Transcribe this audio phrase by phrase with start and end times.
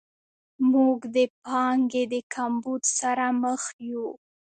[0.71, 4.07] موږ د پانګې د کمبود سره مخ یو.